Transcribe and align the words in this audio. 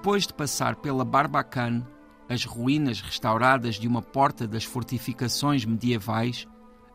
Depois 0.00 0.26
de 0.26 0.32
passar 0.32 0.76
pela 0.76 1.04
Barbacane, 1.04 1.86
as 2.26 2.46
ruínas 2.46 3.02
restauradas 3.02 3.74
de 3.74 3.86
uma 3.86 4.00
porta 4.00 4.48
das 4.48 4.64
fortificações 4.64 5.66
medievais, 5.66 6.48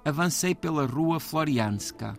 avancei 0.04 0.56
pela 0.56 0.88
rua 0.88 1.20
Florianska 1.20 2.18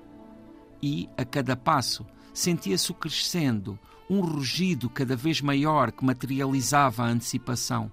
e, 0.81 1.09
a 1.17 1.25
cada 1.25 1.57
passo, 1.57 2.07
sentia-se 2.33 2.95
crescendo 2.95 3.77
um 4.09 4.21
rugido 4.21 4.89
cada 4.89 5.17
vez 5.17 5.41
maior 5.41 5.91
que 5.91 6.05
materializava 6.05 7.03
a 7.03 7.09
antecipação. 7.09 7.91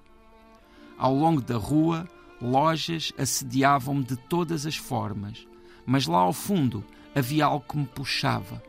Ao 0.96 1.16
longo 1.16 1.42
da 1.42 1.58
rua, 1.58 2.08
lojas 2.40 3.12
assediavam-me 3.18 4.04
de 4.04 4.18
todas 4.18 4.68
as 4.68 4.76
formas, 4.76 5.48
mas 5.84 6.06
lá 6.06 6.20
ao 6.20 6.32
fundo 6.32 6.86
havia 7.16 7.46
algo 7.46 7.66
que 7.68 7.76
me 7.76 7.88
puxava. 7.88 8.62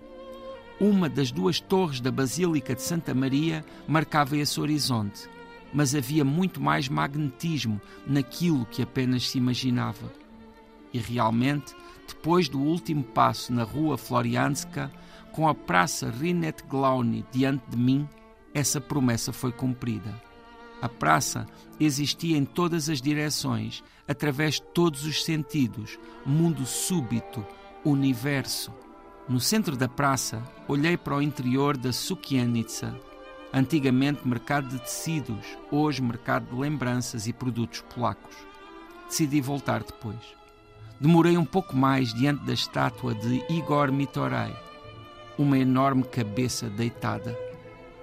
Uma 0.80 1.08
das 1.08 1.30
duas 1.30 1.60
torres 1.60 2.00
da 2.00 2.10
Basílica 2.10 2.74
de 2.74 2.82
Santa 2.82 3.14
Maria 3.14 3.64
marcava 3.86 4.36
esse 4.36 4.60
horizonte, 4.60 5.28
mas 5.72 5.94
havia 5.94 6.24
muito 6.24 6.60
mais 6.60 6.88
magnetismo 6.88 7.80
naquilo 8.06 8.66
que 8.66 8.82
apenas 8.82 9.30
se 9.30 9.38
imaginava. 9.38 10.12
E 10.92 10.98
realmente, 10.98 11.74
depois 12.08 12.48
do 12.48 12.60
último 12.60 13.04
passo 13.04 13.52
na 13.52 13.62
rua 13.62 13.96
Florianska, 13.96 14.90
com 15.32 15.48
a 15.48 15.54
praça 15.54 16.10
Rinet 16.10 16.64
Glauni 16.68 17.24
diante 17.32 17.64
de 17.68 17.76
mim, 17.76 18.08
essa 18.52 18.80
promessa 18.80 19.32
foi 19.32 19.52
cumprida. 19.52 20.22
A 20.82 20.88
praça 20.88 21.46
existia 21.80 22.36
em 22.36 22.44
todas 22.44 22.88
as 22.88 23.00
direções, 23.00 23.82
através 24.06 24.56
de 24.56 24.62
todos 24.62 25.04
os 25.04 25.24
sentidos, 25.24 25.98
mundo 26.26 26.66
súbito, 26.66 27.44
universo. 27.84 28.72
No 29.26 29.40
centro 29.40 29.74
da 29.74 29.88
praça, 29.88 30.42
olhei 30.68 30.98
para 30.98 31.16
o 31.16 31.22
interior 31.22 31.78
da 31.78 31.94
Sukianitsa, 31.94 32.94
antigamente 33.54 34.28
mercado 34.28 34.68
de 34.68 34.78
tecidos, 34.78 35.46
hoje 35.70 36.02
mercado 36.02 36.54
de 36.54 36.60
lembranças 36.60 37.26
e 37.26 37.32
produtos 37.32 37.80
polacos. 37.94 38.36
Decidi 39.08 39.40
voltar 39.40 39.82
depois. 39.82 40.20
Demorei 41.00 41.38
um 41.38 41.44
pouco 41.44 41.74
mais 41.74 42.12
diante 42.12 42.44
da 42.44 42.52
estátua 42.52 43.14
de 43.14 43.42
Igor 43.48 43.90
Mitorai, 43.90 44.54
uma 45.38 45.58
enorme 45.58 46.02
cabeça 46.02 46.68
deitada. 46.68 47.34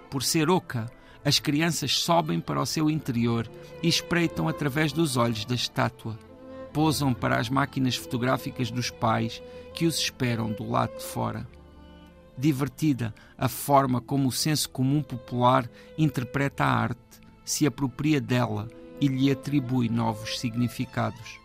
Por 0.10 0.24
ser 0.24 0.50
oca, 0.50 0.92
as 1.24 1.40
crianças 1.40 2.00
sobem 2.00 2.40
para 2.40 2.60
o 2.60 2.66
seu 2.66 2.90
interior 2.90 3.48
e 3.84 3.88
espreitam 3.88 4.48
através 4.48 4.92
dos 4.92 5.18
olhos 5.18 5.46
da 5.46 5.54
estátua. 5.54 6.18
Pousam 6.74 7.14
para 7.14 7.40
as 7.40 7.50
máquinas 7.50 7.96
fotográficas 7.96 8.72
dos 8.72 8.90
pais 8.90 9.42
que 9.74 9.86
os 9.86 9.98
esperam 9.98 10.52
do 10.52 10.70
lado 10.70 10.98
de 10.98 11.04
fora. 11.04 11.48
Divertida 12.38 13.14
a 13.38 13.48
forma 13.48 14.00
como 14.00 14.30
o 14.30 14.32
senso 14.32 14.70
comum 14.70 15.04
popular 15.04 15.70
interpreta 15.98 16.64
a 16.64 16.74
arte, 16.74 17.00
se 17.44 17.68
apropria 17.68 18.22
dela 18.22 18.68
e 19.00 19.08
lhe 19.08 19.30
atribui 19.32 19.90
novos 19.90 20.40
significados. 20.40 21.40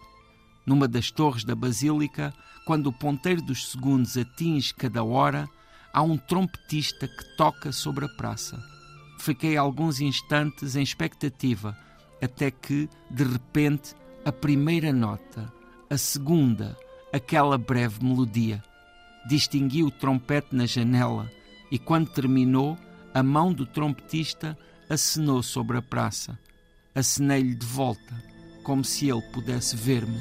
Numa 0.65 0.87
das 0.87 1.11
torres 1.11 1.45
da 1.45 1.55
Basílica, 1.55 2.33
quando 2.67 2.89
o 2.89 2.93
ponteiro 2.93 3.43
dos 3.43 3.71
segundos 3.71 4.17
atinge 4.17 4.75
cada 4.75 5.03
hora, 5.03 5.49
há 5.93 6.03
um 6.03 6.17
trompetista 6.17 7.09
que 7.09 7.37
toca 7.37 7.73
sobre 7.73 8.05
a 8.05 8.09
praça. 8.09 8.63
Fiquei 9.19 9.57
alguns 9.57 10.01
instantes 10.01 10.77
em 10.77 10.83
expectativa, 10.83 11.77
até 12.23 12.51
que, 12.51 12.89
de 13.11 13.25
repente, 13.25 13.95
a 14.27 14.33
primeira 14.33 14.93
nota, 14.93 15.53
a 15.89 15.97
segunda, 15.97 16.77
aquela 17.13 17.57
breve 17.57 18.05
melodia. 18.05 18.61
Distingui 19.29 19.85
o 19.85 19.91
trompete 19.91 20.49
na 20.51 20.67
janela 20.67 21.31
e, 21.71 21.79
quando 21.79 22.11
terminou, 22.11 22.77
a 23.15 23.23
mão 23.23 23.53
do 23.53 23.65
trompetista 23.65 24.59
acenou 24.91 25.45
sobre 25.45 25.77
a 25.77 25.83
praça. 25.83 26.37
Acenei-lhe 26.93 27.55
de 27.55 27.65
volta, 27.65 28.21
como 28.65 28.85
se 28.85 29.09
ele 29.09 29.23
pudesse 29.33 29.77
ver-me. 29.77 30.19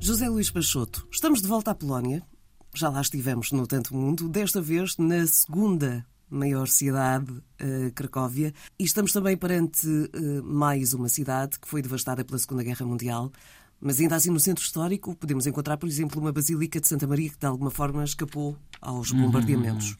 José 0.00 0.28
Luís 0.28 0.50
Peixoto, 0.50 1.06
estamos 1.12 1.40
de 1.40 1.46
volta 1.46 1.70
à 1.70 1.74
Polónia. 1.76 2.26
Já 2.76 2.90
lá 2.90 3.00
estivemos 3.00 3.52
no 3.52 3.66
Tanto 3.66 3.96
Mundo, 3.96 4.28
desta 4.28 4.60
vez 4.60 4.98
na 4.98 5.26
segunda 5.26 6.04
maior 6.28 6.68
cidade, 6.68 7.32
uh, 7.32 7.90
Cracóvia, 7.94 8.52
e 8.78 8.84
estamos 8.84 9.14
também 9.14 9.34
perante 9.34 9.86
uh, 9.88 10.44
mais 10.44 10.92
uma 10.92 11.08
cidade 11.08 11.58
que 11.58 11.66
foi 11.66 11.80
devastada 11.80 12.22
pela 12.22 12.38
Segunda 12.38 12.62
Guerra 12.62 12.84
Mundial, 12.84 13.32
mas 13.80 14.00
ainda 14.00 14.16
assim 14.16 14.30
no 14.30 14.40
centro 14.40 14.64
histórico 14.64 15.14
podemos 15.14 15.46
encontrar, 15.46 15.76
por 15.76 15.88
exemplo, 15.88 16.20
uma 16.20 16.32
Basílica 16.32 16.80
de 16.80 16.88
Santa 16.88 17.06
Maria 17.06 17.30
que 17.30 17.38
de 17.38 17.46
alguma 17.46 17.70
forma 17.70 18.02
escapou 18.04 18.56
aos 18.80 19.10
uhum. 19.10 19.22
bombardeamentos. 19.22 19.90
Uhum. 19.90 19.96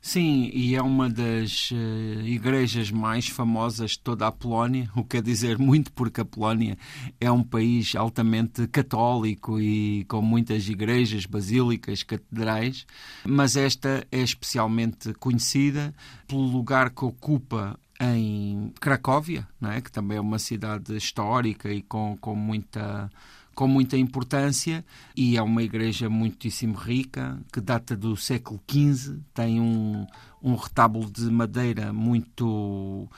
Sim, 0.00 0.50
e 0.54 0.74
é 0.76 0.82
uma 0.82 1.10
das 1.10 1.70
uh, 1.72 2.20
igrejas 2.24 2.90
mais 2.90 3.28
famosas 3.28 3.92
de 3.92 4.00
toda 4.00 4.26
a 4.26 4.32
Polónia, 4.32 4.88
o 4.94 5.02
que 5.02 5.16
quer 5.16 5.22
dizer 5.22 5.58
muito 5.58 5.92
porque 5.92 6.20
a 6.20 6.24
Polónia 6.24 6.78
é 7.20 7.30
um 7.30 7.42
país 7.42 7.94
altamente 7.96 8.66
católico 8.68 9.60
e 9.60 10.04
com 10.04 10.22
muitas 10.22 10.68
igrejas, 10.68 11.26
basílicas, 11.26 12.02
catedrais, 12.02 12.86
mas 13.26 13.56
esta 13.56 14.06
é 14.10 14.20
especialmente 14.20 15.12
conhecida 15.14 15.92
pelo 16.26 16.46
lugar 16.46 16.90
que 16.90 17.04
ocupa 17.04 17.78
em 18.00 18.72
Cracóvia, 18.80 19.46
não 19.60 19.72
é? 19.72 19.80
que 19.80 19.90
também 19.90 20.18
é 20.18 20.20
uma 20.20 20.38
cidade 20.38 20.96
histórica 20.96 21.70
e 21.70 21.82
com, 21.82 22.16
com 22.20 22.34
muita 22.34 23.10
com 23.58 23.66
muita 23.66 23.96
importância 23.96 24.84
e 25.16 25.36
é 25.36 25.42
uma 25.42 25.64
igreja 25.64 26.08
muitíssimo 26.08 26.76
rica, 26.76 27.36
que 27.52 27.60
data 27.60 27.96
do 27.96 28.16
século 28.16 28.60
XV, 28.70 29.18
tem 29.34 29.60
um, 29.60 30.06
um 30.40 30.54
retábulo 30.54 31.10
de 31.10 31.28
madeira 31.28 31.92
muito, 31.92 33.08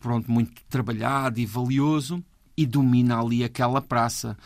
pronto, 0.00 0.28
muito 0.28 0.60
trabalhado 0.68 1.38
e 1.38 1.46
valioso 1.46 2.24
e 2.56 2.66
domina 2.66 3.20
ali 3.20 3.44
aquela 3.44 3.80
praça. 3.80 4.36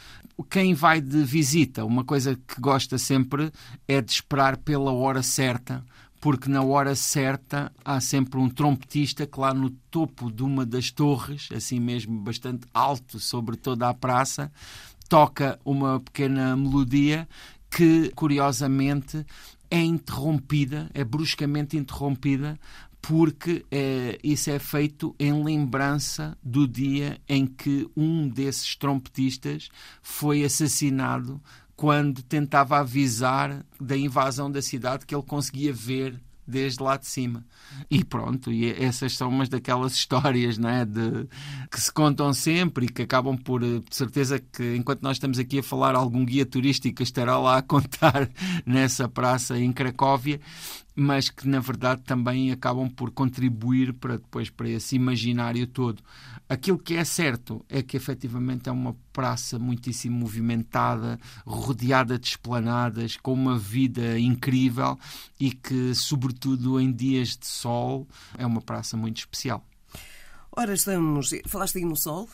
Quem 0.50 0.74
vai 0.74 1.00
de 1.00 1.24
visita, 1.24 1.82
uma 1.82 2.04
coisa 2.04 2.36
que 2.36 2.60
gosta 2.60 2.98
sempre 2.98 3.50
é 3.88 4.02
de 4.02 4.12
esperar 4.12 4.58
pela 4.58 4.92
hora 4.92 5.22
certa, 5.22 5.82
porque 6.20 6.48
na 6.48 6.62
hora 6.62 6.94
certa 6.94 7.72
há 7.84 8.00
sempre 8.00 8.38
um 8.38 8.48
trompetista 8.48 9.26
que 9.26 9.38
lá 9.38 9.54
no 9.54 9.70
topo 9.90 10.30
de 10.30 10.42
uma 10.42 10.66
das 10.66 10.90
torres, 10.90 11.48
assim 11.54 11.78
mesmo 11.78 12.20
bastante 12.20 12.66
alto 12.74 13.20
sobre 13.20 13.56
toda 13.56 13.88
a 13.88 13.94
praça, 13.94 14.50
toca 15.08 15.58
uma 15.64 16.00
pequena 16.00 16.56
melodia 16.56 17.28
que, 17.70 18.10
curiosamente, 18.14 19.24
é 19.70 19.80
interrompida, 19.80 20.90
é 20.94 21.04
bruscamente 21.04 21.76
interrompida, 21.76 22.58
porque 23.00 23.64
é, 23.70 24.18
isso 24.22 24.50
é 24.50 24.58
feito 24.58 25.14
em 25.18 25.44
lembrança 25.44 26.36
do 26.42 26.66
dia 26.66 27.20
em 27.28 27.46
que 27.46 27.88
um 27.96 28.28
desses 28.28 28.74
trompetistas 28.74 29.68
foi 30.02 30.44
assassinado 30.44 31.40
quando 31.78 32.24
tentava 32.24 32.80
avisar 32.80 33.64
da 33.80 33.96
invasão 33.96 34.50
da 34.50 34.60
cidade 34.60 35.06
que 35.06 35.14
ele 35.14 35.22
conseguia 35.22 35.72
ver 35.72 36.20
desde 36.44 36.82
lá 36.82 36.96
de 36.96 37.06
cima. 37.06 37.46
E 37.88 38.02
pronto, 38.02 38.50
e 38.50 38.72
essas 38.82 39.16
são 39.16 39.28
umas 39.28 39.48
daquelas 39.48 39.92
histórias 39.94 40.58
não 40.58 40.68
é, 40.68 40.84
de, 40.84 41.28
que 41.70 41.80
se 41.80 41.92
contam 41.92 42.32
sempre 42.32 42.86
e 42.86 42.88
que 42.88 43.02
acabam 43.02 43.36
por, 43.38 43.60
de 43.60 43.84
certeza 43.92 44.40
que 44.40 44.74
enquanto 44.74 45.02
nós 45.02 45.18
estamos 45.18 45.38
aqui 45.38 45.60
a 45.60 45.62
falar, 45.62 45.94
algum 45.94 46.24
guia 46.24 46.44
turístico 46.44 47.00
estará 47.00 47.38
lá 47.38 47.58
a 47.58 47.62
contar 47.62 48.28
nessa 48.66 49.08
praça 49.08 49.56
em 49.56 49.72
Cracóvia 49.72 50.40
mas 51.00 51.30
que 51.30 51.46
na 51.46 51.60
verdade 51.60 52.02
também 52.02 52.50
acabam 52.50 52.90
por 52.90 53.12
contribuir 53.12 53.92
para 53.92 54.16
depois 54.16 54.50
para 54.50 54.68
esse 54.68 54.96
imaginário 54.96 55.64
todo. 55.64 56.02
Aquilo 56.48 56.76
que 56.76 56.94
é 56.94 57.04
certo 57.04 57.64
é 57.68 57.82
que 57.82 57.96
efetivamente 57.96 58.68
é 58.68 58.72
uma 58.72 58.96
praça 59.12 59.60
muitíssimo 59.60 60.18
movimentada, 60.18 61.20
rodeada 61.46 62.18
de 62.18 62.26
esplanadas, 62.26 63.16
com 63.16 63.32
uma 63.32 63.56
vida 63.56 64.18
incrível 64.18 64.98
e 65.38 65.52
que, 65.52 65.94
sobretudo 65.94 66.80
em 66.80 66.90
dias 66.90 67.36
de 67.36 67.46
sol, 67.46 68.08
é 68.36 68.44
uma 68.44 68.60
praça 68.60 68.96
muito 68.96 69.18
especial. 69.18 69.67
Ora, 70.58 70.74
estamos. 70.74 71.30
Falaste 71.46 71.78
aí 71.78 71.84
no 71.84 71.94
Sol. 71.94 72.28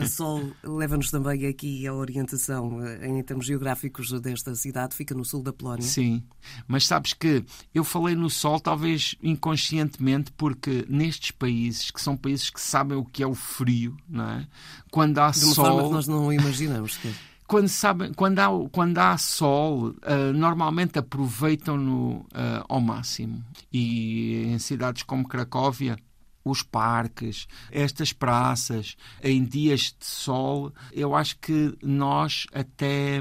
O 0.00 0.06
Sol 0.06 0.52
leva-nos 0.62 1.10
também 1.10 1.44
aqui 1.48 1.84
a 1.88 1.92
orientação 1.92 2.80
eh, 2.86 3.08
em 3.08 3.20
termos 3.20 3.46
geográficos 3.46 4.12
desta 4.20 4.54
cidade, 4.54 4.94
fica 4.94 5.12
no 5.12 5.24
sul 5.24 5.42
da 5.42 5.52
Polónia. 5.52 5.82
Sim, 5.82 6.22
mas 6.68 6.86
sabes 6.86 7.14
que 7.14 7.44
eu 7.74 7.82
falei 7.82 8.14
no 8.14 8.30
Sol, 8.30 8.60
talvez 8.60 9.16
inconscientemente, 9.20 10.30
porque 10.36 10.86
nestes 10.88 11.32
países, 11.32 11.90
que 11.90 12.00
são 12.00 12.16
países 12.16 12.48
que 12.48 12.60
sabem 12.60 12.96
o 12.96 13.04
que 13.04 13.24
é 13.24 13.26
o 13.26 13.34
frio, 13.34 13.96
não 14.08 14.24
é? 14.24 14.46
Quando 14.92 15.18
há 15.18 15.32
De 15.32 15.44
uma 15.44 15.52
sol. 15.52 15.64
Forma 15.64 15.88
que 15.88 15.94
nós 15.94 16.06
não 16.06 16.32
imaginamos. 16.32 16.96
Que... 16.98 17.12
quando, 17.44 17.68
sabem, 17.68 18.12
quando, 18.12 18.38
há, 18.38 18.48
quando 18.70 18.98
há 18.98 19.18
sol, 19.18 19.88
uh, 19.88 20.32
normalmente 20.32 20.96
aproveitam-no 20.96 22.18
uh, 22.18 22.64
ao 22.68 22.80
máximo. 22.80 23.44
E 23.72 24.44
em 24.44 24.60
cidades 24.60 25.02
como 25.02 25.26
Cracóvia, 25.26 25.98
os 26.44 26.62
parques, 26.62 27.46
estas 27.70 28.12
praças, 28.12 28.96
em 29.22 29.44
dias 29.44 29.94
de 29.98 30.06
sol, 30.06 30.72
eu 30.92 31.14
acho 31.14 31.38
que 31.38 31.76
nós 31.82 32.46
até 32.52 33.20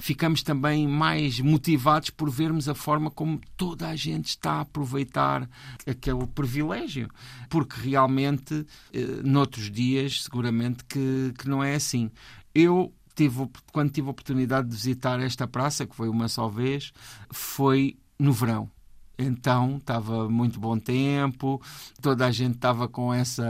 ficamos 0.00 0.42
também 0.42 0.88
mais 0.88 1.38
motivados 1.40 2.10
por 2.10 2.30
vermos 2.30 2.68
a 2.68 2.74
forma 2.74 3.10
como 3.10 3.40
toda 3.56 3.86
a 3.88 3.94
gente 3.94 4.30
está 4.30 4.52
a 4.52 4.60
aproveitar 4.62 5.48
aquele 5.86 6.26
privilégio. 6.26 7.08
Porque 7.48 7.76
realmente, 7.80 8.66
eh, 8.92 9.20
noutros 9.22 9.70
dias, 9.70 10.24
seguramente 10.24 10.84
que, 10.84 11.34
que 11.38 11.48
não 11.48 11.62
é 11.62 11.74
assim. 11.74 12.10
Eu 12.54 12.92
tive, 13.14 13.48
quando 13.72 13.90
tive 13.90 14.08
a 14.08 14.10
oportunidade 14.10 14.68
de 14.68 14.74
visitar 14.74 15.20
esta 15.20 15.46
praça, 15.46 15.86
que 15.86 15.94
foi 15.94 16.08
uma 16.08 16.28
só 16.28 16.48
vez, 16.48 16.92
foi 17.30 17.98
no 18.18 18.32
verão. 18.32 18.70
Então 19.22 19.76
estava 19.76 20.30
muito 20.30 20.58
bom 20.58 20.78
tempo, 20.78 21.60
toda 22.00 22.26
a 22.26 22.30
gente 22.30 22.54
estava 22.54 22.88
com 22.88 23.12
essa 23.12 23.44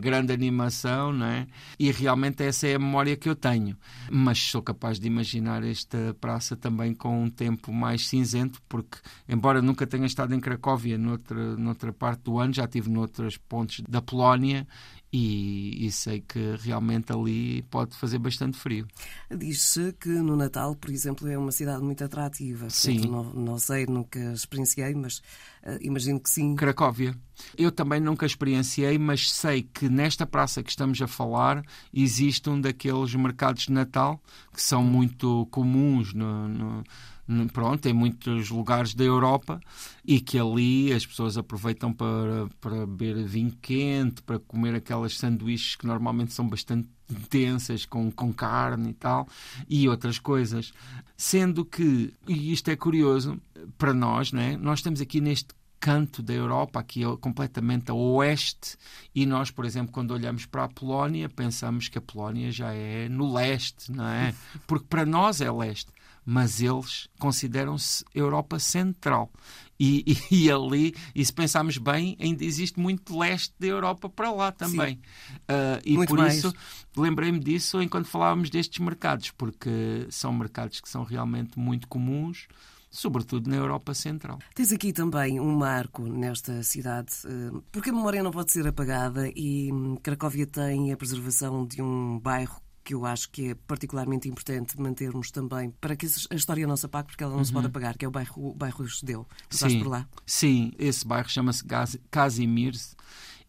grande 0.00 0.32
animação, 0.32 1.12
não 1.12 1.26
é? 1.26 1.46
E 1.78 1.92
realmente 1.92 2.42
essa 2.42 2.66
é 2.66 2.74
a 2.74 2.78
memória 2.80 3.16
que 3.16 3.28
eu 3.28 3.36
tenho. 3.36 3.76
Mas 4.10 4.38
sou 4.40 4.60
capaz 4.60 4.98
de 4.98 5.06
imaginar 5.06 5.62
esta 5.62 6.16
praça 6.20 6.56
também 6.56 6.92
com 6.92 7.22
um 7.22 7.30
tempo 7.30 7.72
mais 7.72 8.08
cinzento, 8.08 8.60
porque, 8.68 8.98
embora 9.28 9.62
nunca 9.62 9.86
tenha 9.86 10.06
estado 10.06 10.34
em 10.34 10.40
Cracóvia 10.40 10.98
noutra, 10.98 11.56
noutra 11.56 11.92
parte 11.92 12.24
do 12.24 12.40
ano, 12.40 12.52
já 12.52 12.64
estive 12.64 12.90
noutros 12.90 13.36
pontos 13.36 13.82
da 13.88 14.02
Polónia 14.02 14.66
e, 15.16 15.86
e, 15.86 15.92
sei 15.92 16.20
que 16.20 16.56
realmente 16.58 17.12
ali 17.12 17.62
pode 17.70 17.96
fazer 17.96 18.18
bastante 18.18 18.58
frio. 18.58 18.84
Diz-se 19.30 19.92
que 19.92 20.08
no 20.08 20.34
Natal, 20.34 20.74
por 20.74 20.90
exemplo, 20.90 21.28
é 21.28 21.38
uma 21.38 21.52
cidade 21.52 21.84
muito 21.84 22.02
atrativa. 22.02 22.68
Sim. 22.68 22.98
Não, 23.06 23.22
não 23.22 23.56
sei, 23.56 23.86
nunca 23.86 24.18
experienciei, 24.32 24.92
mas 24.92 25.18
uh, 25.62 25.78
imagino 25.80 26.18
que 26.18 26.28
sim. 26.28 26.56
Cracóvia. 26.56 27.16
Eu 27.56 27.70
também 27.70 28.00
nunca 28.00 28.26
experienciei, 28.26 28.98
mas 28.98 29.30
sei 29.30 29.62
que 29.62 29.88
nesta 29.88 30.26
praça 30.26 30.64
que 30.64 30.70
estamos 30.70 31.00
a 31.00 31.06
falar 31.06 31.64
existe 31.92 32.50
um 32.50 32.60
daqueles 32.60 33.14
mercados 33.14 33.66
de 33.66 33.72
Natal 33.72 34.20
que 34.54 34.62
são 34.62 34.82
muito 34.82 35.46
comuns 35.50 36.14
no, 36.14 36.84
no 37.26 37.48
pronto, 37.48 37.86
em 37.86 37.92
muitos 37.92 38.50
lugares 38.50 38.94
da 38.94 39.04
Europa 39.04 39.60
e 40.04 40.20
que 40.20 40.38
ali 40.38 40.92
as 40.92 41.04
pessoas 41.04 41.36
aproveitam 41.36 41.92
para, 41.92 42.48
para 42.60 42.86
beber 42.86 43.24
vinho 43.24 43.52
quente, 43.60 44.22
para 44.22 44.38
comer 44.38 44.74
aquelas 44.74 45.18
sanduíches 45.18 45.76
que 45.76 45.86
normalmente 45.86 46.32
são 46.32 46.48
bastante 46.48 46.88
densas, 47.30 47.84
com, 47.84 48.10
com 48.10 48.32
carne 48.32 48.90
e 48.90 48.94
tal, 48.94 49.28
e 49.68 49.88
outras 49.88 50.18
coisas. 50.18 50.72
Sendo 51.16 51.64
que, 51.64 52.12
e 52.26 52.52
isto 52.52 52.70
é 52.70 52.76
curioso 52.76 53.40
para 53.76 53.92
nós, 53.92 54.32
né? 54.32 54.56
nós 54.56 54.78
estamos 54.78 55.00
aqui 55.00 55.20
neste 55.20 55.48
canto 55.84 56.22
da 56.22 56.32
Europa, 56.32 56.80
aqui 56.80 57.02
completamente 57.20 57.90
a 57.90 57.94
oeste, 57.94 58.74
e 59.14 59.26
nós, 59.26 59.50
por 59.50 59.66
exemplo, 59.66 59.92
quando 59.92 60.12
olhamos 60.12 60.46
para 60.46 60.64
a 60.64 60.68
Polónia, 60.68 61.28
pensamos 61.28 61.90
que 61.90 61.98
a 61.98 62.00
Polónia 62.00 62.50
já 62.50 62.72
é 62.72 63.06
no 63.06 63.30
leste, 63.34 63.92
não 63.92 64.08
é? 64.08 64.34
Porque 64.66 64.86
para 64.88 65.04
nós 65.04 65.42
é 65.42 65.52
leste 65.52 65.92
mas 66.26 66.62
eles 66.62 67.06
consideram-se 67.18 68.02
Europa 68.14 68.58
Central. 68.58 69.30
E, 69.78 70.16
e, 70.30 70.44
e, 70.44 70.50
ali, 70.50 70.94
e 71.14 71.22
se 71.22 71.30
pensarmos 71.30 71.76
bem, 71.76 72.16
ainda 72.18 72.42
existe 72.42 72.80
muito 72.80 73.18
leste 73.18 73.52
da 73.58 73.66
Europa 73.66 74.08
para 74.08 74.32
lá 74.32 74.50
também. 74.50 74.98
Uh, 75.40 75.82
e 75.84 75.96
muito 75.96 76.08
por 76.08 76.16
mais. 76.20 76.38
isso 76.38 76.54
lembrei-me 76.96 77.38
disso 77.38 77.82
enquanto 77.82 78.06
falávamos 78.06 78.48
destes 78.48 78.78
mercados, 78.78 79.32
porque 79.32 80.06
são 80.08 80.32
mercados 80.32 80.80
que 80.80 80.88
são 80.88 81.04
realmente 81.04 81.58
muito 81.58 81.86
comuns 81.88 82.48
sobretudo 82.94 83.50
na 83.50 83.56
Europa 83.56 83.92
Central. 83.92 84.38
Tens 84.54 84.72
aqui 84.72 84.92
também 84.92 85.40
um 85.40 85.54
marco 85.56 86.02
nesta 86.02 86.62
cidade, 86.62 87.12
ah, 87.26 87.60
porque 87.72 87.90
a 87.90 87.92
memória 87.92 88.22
não 88.22 88.30
pode 88.30 88.52
ser 88.52 88.66
apagada 88.66 89.28
e 89.34 89.72
hum, 89.72 89.96
Cracóvia 89.96 90.46
tem 90.46 90.92
a 90.92 90.96
preservação 90.96 91.66
de 91.66 91.82
um 91.82 92.18
bairro 92.20 92.62
que 92.84 92.94
eu 92.94 93.04
acho 93.06 93.30
que 93.30 93.50
é 93.50 93.54
particularmente 93.54 94.28
importante 94.28 94.78
mantermos 94.78 95.30
também 95.30 95.70
para 95.80 95.96
que 95.96 96.06
a 96.30 96.34
história 96.34 96.66
não 96.66 96.76
se 96.76 96.84
apague, 96.84 97.08
porque 97.08 97.24
ela 97.24 97.32
não 97.32 97.38
uhum. 97.38 97.44
se 97.44 97.52
pode 97.52 97.64
uhum. 97.64 97.70
apagar, 97.70 97.96
que 97.96 98.04
é 98.04 98.08
o 98.08 98.10
bairro, 98.10 98.50
o 98.50 98.54
bairro 98.54 98.86
Judeu. 98.86 99.26
Sim. 99.48 99.78
por 99.82 99.88
lá? 99.88 100.06
Sim, 100.26 100.72
esse 100.78 101.06
bairro 101.06 101.28
chama-se 101.28 101.64
Casimirs. 102.10 102.94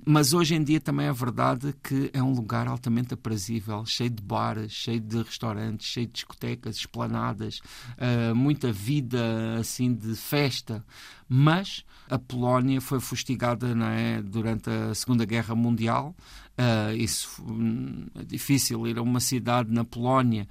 Mas 0.03 0.33
hoje 0.33 0.55
em 0.55 0.63
dia 0.63 0.79
também 0.79 1.07
é 1.07 1.13
verdade 1.13 1.73
que 1.83 2.09
é 2.13 2.21
um 2.21 2.33
lugar 2.33 2.67
altamente 2.67 3.13
aprazível, 3.13 3.85
cheio 3.85 4.09
de 4.09 4.21
bares, 4.21 4.71
cheio 4.71 4.99
de 4.99 5.21
restaurantes, 5.21 5.87
cheio 5.87 6.05
de 6.07 6.13
discotecas, 6.13 6.75
esplanadas, 6.75 7.59
uh, 7.97 8.35
muita 8.35 8.71
vida 8.71 9.57
assim 9.59 9.93
de 9.93 10.15
festa. 10.15 10.83
Mas 11.27 11.83
a 12.09 12.19
Polónia 12.19 12.79
foi 12.79 12.99
fustigada 12.99 13.67
é, 13.67 14.21
durante 14.21 14.69
a 14.69 14.93
Segunda 14.93 15.25
Guerra 15.25 15.55
Mundial. 15.55 16.15
Uh, 16.57 16.95
isso 16.95 17.43
hum, 17.43 18.07
é 18.15 18.23
difícil 18.23 18.87
ir 18.87 18.97
a 18.97 19.01
uma 19.01 19.19
cidade 19.19 19.69
na 19.73 19.83
Polónia 19.83 20.47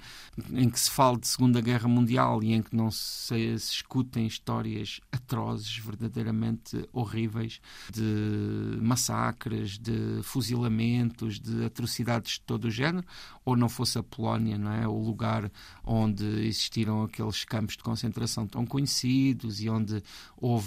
em 0.53 0.69
que 0.69 0.79
se 0.79 0.91
fala 0.91 1.17
de 1.17 1.27
Segunda 1.27 1.59
Guerra 1.59 1.87
Mundial 1.87 2.43
e 2.43 2.53
em 2.53 2.61
que 2.61 2.75
não 2.75 2.91
se, 2.91 3.57
se 3.57 3.73
escutem 3.77 4.27
histórias 4.27 5.01
atrozes, 5.11 5.75
verdadeiramente 5.77 6.87
horríveis, 6.93 7.59
de 7.91 8.77
massacres, 8.79 9.79
de 9.79 10.19
fuzilamentos, 10.21 11.39
de 11.39 11.65
atrocidades 11.65 12.33
de 12.33 12.41
todo 12.41 12.65
o 12.65 12.71
género, 12.71 13.03
ou 13.43 13.55
não 13.57 13.67
fosse 13.67 13.97
a 13.97 14.03
Polónia, 14.03 14.59
não 14.59 14.71
é, 14.71 14.87
o 14.87 14.99
lugar 14.99 15.51
onde 15.83 16.23
existiram 16.45 17.01
aqueles 17.01 17.43
campos 17.45 17.77
de 17.77 17.83
concentração 17.83 18.45
tão 18.45 18.63
conhecidos 18.63 19.59
e 19.59 19.69
onde 19.69 20.03
houve 20.37 20.64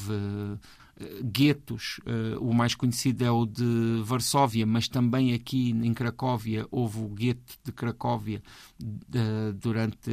guetos. 1.23 1.99
Uh, 1.99 2.39
o 2.41 2.53
mais 2.53 2.75
conhecido 2.75 3.25
é 3.25 3.31
o 3.31 3.47
de 3.47 4.03
Varsóvia, 4.05 4.67
mas 4.67 4.89
também 4.89 5.33
aqui 5.33 5.71
em 5.71 5.95
Cracóvia 5.95 6.67
houve 6.71 6.99
o 6.99 7.09
gueto 7.09 7.57
de 7.65 7.73
Cracóvia 7.73 8.43
durante 9.61 10.11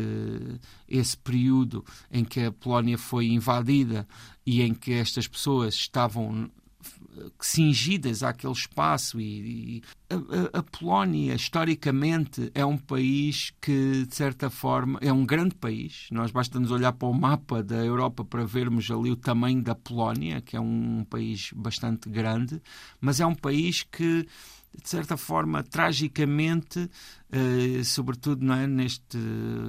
esse 0.87 1.17
período 1.17 1.83
em 2.11 2.23
que 2.23 2.41
a 2.41 2.51
Polónia 2.51 2.97
foi 2.97 3.27
invadida 3.27 4.07
e 4.45 4.61
em 4.61 4.73
que 4.73 4.93
estas 4.93 5.27
pessoas 5.27 5.73
estavam 5.75 6.49
cingidas 7.39 8.23
àquele 8.23 8.53
espaço 8.53 9.19
e, 9.19 9.77
e 9.77 9.83
a, 10.09 10.59
a, 10.59 10.63
Polónia 10.63 11.35
historicamente 11.35 12.51
é 12.53 12.65
um 12.65 12.77
país 12.77 13.53
que 13.61 14.05
de 14.05 14.15
certa 14.15 14.49
forma 14.49 14.99
é 15.01 15.11
um 15.11 15.25
grande 15.25 15.55
país. 15.55 16.07
Nós 16.11 16.31
basta-nos 16.31 16.71
olhar 16.71 16.93
para 16.93 17.07
o 17.07 17.13
mapa 17.13 17.63
da 17.63 17.77
Europa 17.77 18.23
para 18.23 18.45
vermos 18.45 18.89
ali 18.91 19.11
o 19.11 19.15
tamanho 19.15 19.61
da 19.61 19.75
Polónia 19.75 20.41
que 20.41 20.55
é 20.55 20.59
um 20.59 21.05
país 21.09 21.51
bastante 21.55 22.09
grande 22.09 22.61
mas 22.99 23.19
é 23.19 23.25
um 23.25 23.35
país 23.35 23.83
que 23.83 24.27
de 24.81 24.89
certa 24.89 25.15
forma, 25.15 25.63
tragicamente, 25.63 26.89
eh, 27.31 27.83
sobretudo 27.83 28.51
é, 28.51 28.67
neste 28.67 29.17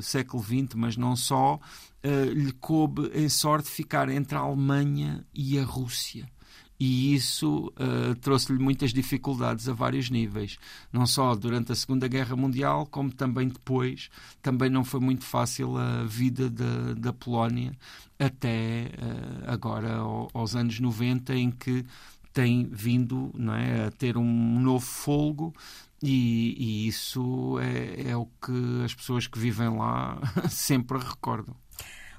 século 0.02 0.42
XX, 0.42 0.74
mas 0.74 0.96
não 0.96 1.14
só, 1.14 1.60
eh, 2.02 2.24
lhe 2.24 2.52
coube 2.52 3.10
em 3.14 3.28
sorte 3.28 3.70
ficar 3.70 4.08
entre 4.08 4.36
a 4.36 4.40
Alemanha 4.40 5.24
e 5.34 5.58
a 5.58 5.64
Rússia 5.64 6.28
e 6.78 7.14
isso 7.14 7.72
uh, 7.78 8.14
trouxe-lhe 8.20 8.58
muitas 8.58 8.92
dificuldades 8.92 9.68
a 9.68 9.72
vários 9.72 10.10
níveis, 10.10 10.58
não 10.92 11.06
só 11.06 11.34
durante 11.34 11.72
a 11.72 11.74
Segunda 11.74 12.06
Guerra 12.06 12.36
Mundial, 12.36 12.86
como 12.86 13.12
também 13.12 13.48
depois. 13.48 14.10
Também 14.42 14.68
não 14.68 14.84
foi 14.84 15.00
muito 15.00 15.24
fácil 15.24 15.76
a 15.76 16.04
vida 16.04 16.50
da, 16.50 16.94
da 16.94 17.12
Polónia 17.12 17.72
até 18.18 18.90
uh, 18.98 19.50
agora, 19.50 19.96
aos 20.34 20.54
anos 20.54 20.78
90, 20.78 21.34
em 21.34 21.50
que 21.50 21.84
tem 22.32 22.68
vindo 22.70 23.30
não 23.34 23.54
é, 23.54 23.86
a 23.86 23.90
ter 23.90 24.18
um 24.18 24.60
novo 24.60 24.84
folgo 24.84 25.54
e, 26.02 26.54
e 26.58 26.86
isso 26.86 27.58
é, 27.58 28.10
é 28.10 28.16
o 28.16 28.26
que 28.26 28.84
as 28.84 28.94
pessoas 28.94 29.26
que 29.26 29.38
vivem 29.38 29.70
lá 29.70 30.20
sempre 30.50 30.98
recordam. 30.98 31.56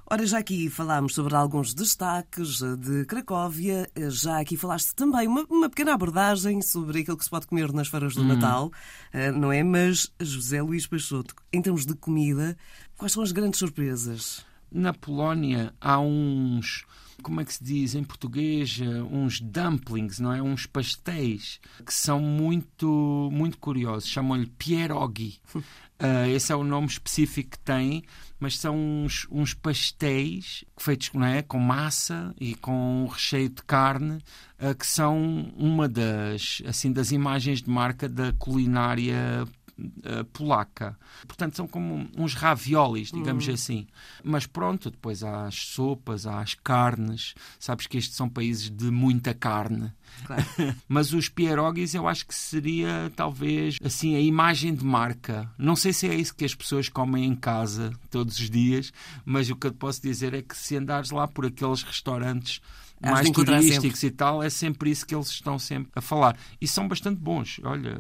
Ora, 0.10 0.26
já 0.26 0.38
aqui 0.38 0.70
falámos 0.70 1.14
sobre 1.14 1.36
alguns 1.36 1.74
destaques 1.74 2.62
de 2.80 3.04
Cracóvia, 3.04 3.90
já 4.08 4.40
aqui 4.40 4.56
falaste 4.56 4.96
também 4.96 5.28
uma, 5.28 5.46
uma 5.50 5.70
pequena 5.70 5.94
abordagem 5.94 6.62
sobre 6.62 7.02
aquilo 7.02 7.18
que 7.18 7.26
se 7.26 7.30
pode 7.30 7.46
comer 7.46 7.74
nas 7.74 7.90
feiras 7.90 8.16
do 8.16 8.22
hum. 8.22 8.28
Natal, 8.28 8.72
eh, 9.12 9.32
não 9.32 9.52
é? 9.52 9.62
Mas, 9.64 10.10
José 10.18 10.62
Luís 10.62 10.88
Peixoto, 10.88 11.36
em 11.52 11.62
termos 11.62 11.86
de 11.86 11.94
comida, 11.94 12.56
quais 12.96 13.12
são 13.12 13.22
as 13.22 13.34
grandes 13.34 13.60
surpresas? 13.60 14.46
Na 14.72 14.94
Polónia 14.94 15.74
há 15.82 16.00
uns, 16.00 16.86
como 17.22 17.42
é 17.42 17.46
que 17.46 17.54
se 17.54 17.64
diz 17.64 17.96
em 17.96 18.04
português, 18.04 18.80
uns 19.12 19.40
dumplings, 19.40 20.20
não 20.20 20.34
é? 20.34 20.42
Uns 20.42 20.66
pastéis 20.66 21.60
que 21.86 21.94
são 21.94 22.20
muito, 22.20 23.30
muito 23.32 23.58
curiosos. 23.58 24.10
Chamam-lhe 24.10 24.48
pierogi. 24.58 25.40
Uh, 25.56 26.28
esse 26.34 26.52
é 26.52 26.56
o 26.56 26.64
nome 26.64 26.88
específico 26.88 27.52
que 27.52 27.60
tem, 27.60 28.04
mas 28.40 28.58
são 28.58 28.78
uns, 28.78 29.28
uns 29.32 29.54
pastéis 29.54 30.64
feitos 30.78 31.12
não 31.14 31.26
é, 31.26 31.42
com 31.42 31.60
massa 31.60 32.34
e 32.40 32.56
com 32.56 33.08
recheio 33.12 33.50
de 33.50 33.64
carne, 33.64 34.20
uh, 34.62 34.76
que 34.76 34.86
são 34.86 35.52
uma 35.58 35.88
das, 35.88 36.62
assim, 36.68 36.92
das 36.92 37.12
imagens 37.12 37.62
de 37.62 37.70
marca 37.70 38.08
da 38.08 38.32
culinária 38.34 39.48
uh, 39.80 40.24
polaca. 40.34 40.98
Portanto, 41.28 41.56
são 41.56 41.68
como 41.68 42.10
uns 42.18 42.34
raviolis, 42.34 43.12
digamos 43.12 43.48
assim. 43.50 43.88
Mas 44.24 44.46
pronto, 44.46 44.90
depois 44.90 45.24
há 45.24 45.48
as 45.48 45.56
sopas, 45.56 46.26
há 46.26 46.40
as 46.40 46.54
carnes. 46.54 47.34
Sabes 47.60 47.88
que 47.88 47.98
estes 47.98 48.16
são 48.16 48.30
países 48.30 48.70
de 48.70 48.90
muita 48.92 49.34
carne. 49.34 49.92
Claro. 50.26 50.44
Mas 50.88 51.14
os 51.14 51.30
pierogis 51.30 51.94
eu 51.94 52.08
acho 52.08 52.26
que 52.26 52.36
seria 52.36 53.12
talvez 53.16 53.78
assim 53.84 54.16
a 54.16 54.20
imagem 54.20 54.74
de 54.74 54.84
marca. 54.84 55.50
Não 55.58 55.76
sei 55.76 55.94
se 55.94 56.08
é 56.08 56.16
isso 56.16 56.36
que 56.36 56.46
as 56.46 56.56
pessoas 56.56 56.90
comem 56.90 57.26
em 57.26 57.36
casa 57.36 57.92
todos 58.10 58.40
os 58.40 58.50
dias, 58.50 58.92
mas 59.26 59.50
o 59.50 59.56
que 59.56 59.68
eu 59.68 59.72
te 59.72 59.78
posso 59.78 60.02
dizer 60.02 60.34
é 60.34 60.42
que 60.42 60.56
se 60.56 60.76
andares 60.76 61.12
lá 61.12 61.28
por 61.28 61.46
aqueles 61.46 61.84
restaurantes 61.84 62.62
mais 63.02 63.30
turísticos 63.30 64.04
e 64.04 64.12
tal, 64.12 64.42
é 64.42 64.50
sempre 64.50 64.90
isso 64.90 65.06
que 65.06 65.14
eles 65.14 65.28
estão 65.30 65.60
sempre 65.60 65.92
a 65.96 66.02
falar. 66.02 66.38
E 66.60 66.68
são 66.68 66.88
bastante 66.88 67.20
bons. 67.20 67.60
Olha, 67.64 67.98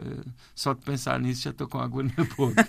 só 0.56 0.74
de 0.74 0.82
pensar 0.82 1.20
nisso 1.20 1.44
já 1.44 1.52
estou 1.52 1.68
com 1.68 1.80
água 1.80 2.04
na 2.04 2.24
boca. 2.36 2.68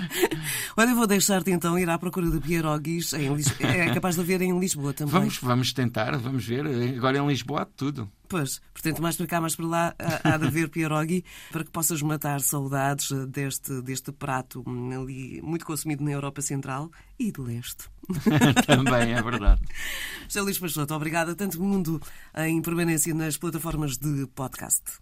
Olha, 0.76 0.90
eu 0.90 0.96
vou 0.96 1.06
deixar-te 1.06 1.50
então 1.50 1.78
ir 1.78 1.88
à 1.88 1.98
procura 1.98 2.30
de 2.30 2.40
pierogis. 2.40 3.12
Em 3.12 3.34
Lis... 3.34 3.54
É 3.60 3.92
capaz 3.94 4.14
de 4.14 4.20
haver 4.20 4.42
em 4.42 4.58
Lisboa 4.58 4.92
também. 4.92 5.12
vamos, 5.12 5.38
vamos 5.38 5.72
tentar, 5.72 6.16
vamos 6.16 6.44
ver. 6.44 6.66
Agora 6.96 7.18
em 7.18 7.26
Lisboa 7.26 7.62
há 7.62 7.64
tudo. 7.64 8.10
Pois, 8.30 8.60
portanto, 8.72 9.02
mais 9.02 9.16
para 9.16 9.26
cá, 9.26 9.40
mais 9.40 9.56
para 9.56 9.66
lá, 9.66 9.94
há 10.22 10.36
de 10.36 10.46
haver 10.46 10.68
pierogi 10.68 11.24
para 11.50 11.64
que 11.64 11.70
possas 11.72 12.00
matar 12.00 12.40
saudades 12.40 13.10
deste, 13.26 13.82
deste 13.82 14.12
prato 14.12 14.64
ali 14.94 15.42
muito 15.42 15.66
consumido 15.66 16.04
na 16.04 16.12
Europa 16.12 16.40
Central 16.40 16.92
e 17.18 17.32
de 17.32 17.40
Leste. 17.40 17.90
Também 18.66 19.14
é 19.14 19.20
verdade. 19.20 19.60
José 20.28 20.42
Luís 20.42 20.60
Peixoto, 20.60 20.94
obrigada. 20.94 21.34
Tanto 21.34 21.60
mundo 21.60 22.00
em 22.36 22.62
permanência 22.62 23.12
nas 23.12 23.36
plataformas 23.36 23.98
de 23.98 24.28
podcast. 24.28 25.00